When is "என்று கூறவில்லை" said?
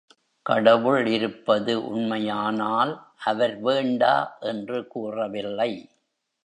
4.39-5.89